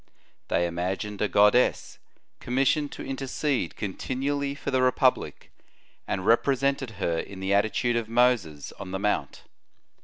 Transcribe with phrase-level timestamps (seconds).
[0.47, 1.99] They imagined a goddess,
[2.39, 5.51] commissioned to intercede continually for the republic,
[6.07, 9.43] and represented her in the attitude of Moses on the Mount.